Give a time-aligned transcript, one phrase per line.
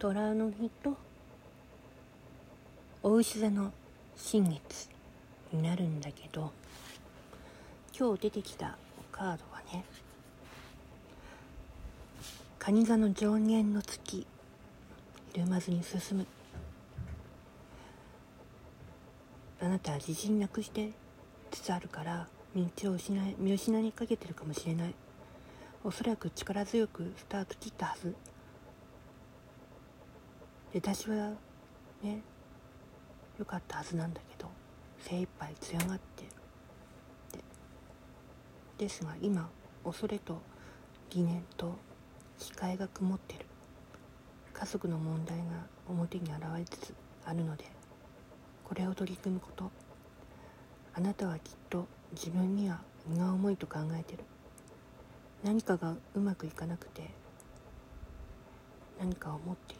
[0.00, 0.96] 虎の日と
[3.02, 3.70] お牛座の
[4.16, 4.88] 新月
[5.52, 6.52] になるんだけど
[7.94, 8.78] 今日出てきた
[9.12, 9.84] カードはね
[12.58, 14.26] 蟹座の上限の月
[15.34, 16.26] ひるまずに進む。
[19.60, 20.92] あなたは自信なくして
[21.50, 22.26] つつあるから
[22.56, 24.94] 道を失い見失いかけてるかもしれない。
[25.84, 28.14] おそらく力強くスタート切ったはず。
[30.72, 31.32] 出だしは
[32.02, 32.22] ね
[33.38, 34.48] 良かったはずなんだけど
[35.00, 36.24] 精一杯強がって。
[37.32, 37.42] で
[38.78, 39.48] ですが今
[39.84, 40.40] 恐れと
[41.08, 41.74] 疑念と
[42.38, 43.46] 控えが曇ってる。
[44.52, 45.44] 家族の問題が
[45.88, 47.64] 表に現れつつあるので
[48.62, 49.70] これを取り組むこと。
[50.92, 54.24] あなたはきっと自分には荷が重いと考えてる。
[55.42, 57.10] 何かがうまくいかなくて
[58.98, 59.79] 何かを持っている。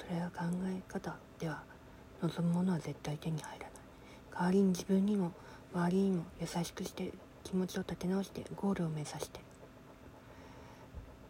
[0.00, 1.62] それは考え方では
[2.22, 3.70] 望むものは絶対手に入らない。
[4.32, 5.32] 代わりに自分にも
[5.74, 7.12] 周りにも優しくして
[7.44, 9.40] 気持ちを立て直してゴールを目指して。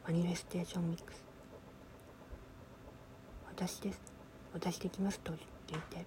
[0.06, 1.22] マニフェステーションミックス。
[3.48, 4.00] 私です。
[4.54, 6.06] 私できますと言っていて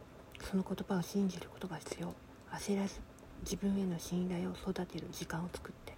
[0.49, 2.13] その言葉を信じることが必要。
[2.51, 3.01] 焦らず
[3.41, 5.93] 自分への信頼を育てる時間を作って。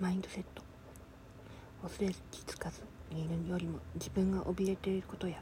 [0.00, 0.65] マインドセット。
[1.82, 5.36] 恐れず気づかずにいるよりも自分が怯えていることや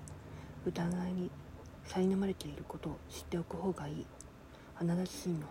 [0.66, 1.30] 疑いに
[1.86, 4.06] 苛まれていることを知っておく方がいい。
[4.76, 5.46] あなた自身の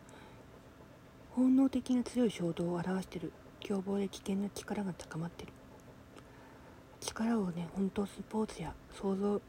[1.36, 3.32] 本能的な強い衝動を表している。
[3.60, 5.54] 凶暴で危険な力が高まっている。
[7.00, 9.40] 力をね本当スポーツや創造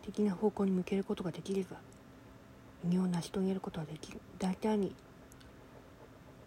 [0.00, 1.76] 的な方向に向けることができれば
[2.82, 4.20] 身を成し遂げることはできる。
[4.38, 4.94] 大胆に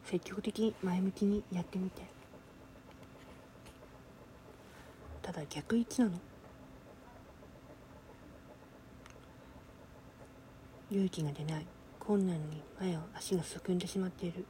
[0.05, 2.01] 積極的に前向きにやってみて。
[5.21, 6.13] ただ逆位置なの。
[10.89, 11.65] 勇気が出ない。
[12.05, 14.45] 困難に前を足がすくんでしまっている。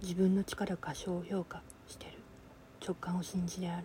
[0.00, 2.12] 自分の力過小評価してる。
[2.82, 3.84] 直感を信じられない。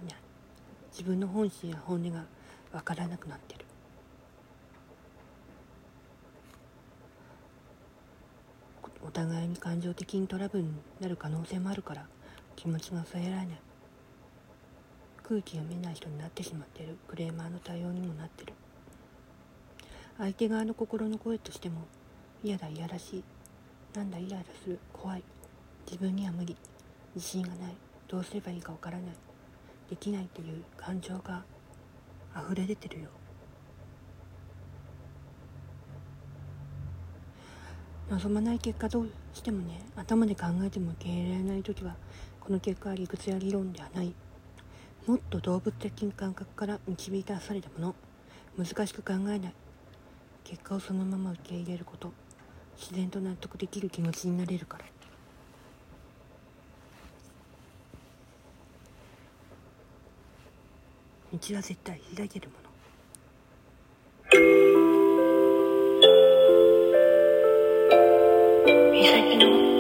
[0.92, 2.24] 自分の本心や本音が
[2.72, 3.66] 分からなくなってる。
[9.06, 10.72] お互いに感情的にトラブルに
[11.02, 12.08] なる可能性もあるから
[12.56, 13.60] 気持ちが抑えられない。
[15.24, 16.98] 空気読めない人になってしまっている。
[17.10, 18.54] クレーマーの対応にもなってる。
[20.18, 21.82] 相手側の心の声としても
[22.44, 23.24] 嫌だ嫌らしい。
[23.96, 24.80] なんだイライラする。
[24.94, 25.24] 怖い。
[25.86, 26.56] 自分には無理。
[27.16, 27.76] 自信がない。
[28.08, 29.08] どうすればいいかわからない。
[29.90, 31.44] できないという感情が
[32.36, 33.10] 溢れ出てるよ。
[38.10, 41.98] 望まない結果どうしてもね頭で考えても受け入れられない時は
[42.40, 44.14] この結果は理屈や理論ではない。
[45.06, 47.96] もっと動物的感覚から導き出されたもの。
[48.58, 49.54] 難しく考えない。
[50.44, 52.12] 結果をそのまま受け入れること。
[52.78, 54.86] 自然と納得できる気持ちになれるから。
[61.34, 62.68] 道は絶対開けるもの。
[68.92, 69.80] 美咲の